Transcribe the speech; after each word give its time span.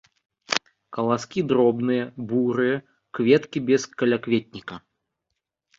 Каласкі 0.97 1.39
дробныя, 1.51 2.07
бурыя, 2.33 2.75
кветкі 3.21 3.59
без 3.69 3.81
калякветніка. 4.03 4.75